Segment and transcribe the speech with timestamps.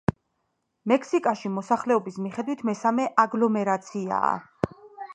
[0.91, 4.37] მექსიკაში მოსახლეობის მიხედვით მესამე აგლომერაციაა.